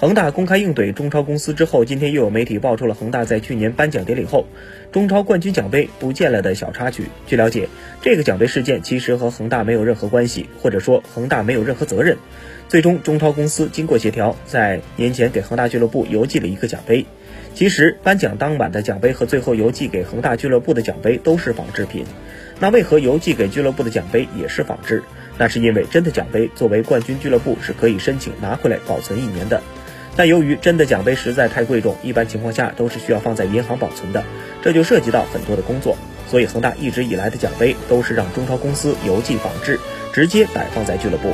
[0.00, 4.46] 恒大公开应怼中超公司之后，今天又有媒体爆出了恒大在去年颁奖典礼后，
[4.92, 7.08] 中超冠军奖杯不见了的小插曲。
[7.26, 7.68] 据了解，
[8.00, 12.16] 这个奖杯事件其实和恒大没有任何关系，或者说恒大没有任何责任。
[12.68, 17.04] 最终，中超公司经过协调，在年前给恒大俱乐部邮寄了一个奖杯。
[17.54, 22.04] 其实，颁奖当晚的奖杯和最后邮寄给恒大俱乐部的奖杯都是仿制品。
[22.60, 25.02] 那为何邮寄给俱乐部的奖杯也是仿制？
[25.38, 29.60] 那是因为真的奖杯作为冠军俱乐部是可以申请拿回来保存一年的。
[30.16, 34.24] 但由于真的奖杯实在太贵重，一般情况下都是需要放在银行保存的，
[34.62, 35.96] 这就涉及到很多的工作。
[36.26, 39.78] 所以恒大一直以来的奖杯都是让中超公司邮寄仿制，
[40.12, 41.32] 直接摆放在俱乐部。